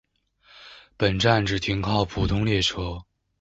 [0.97, 3.05] 本站只停靠普通列车。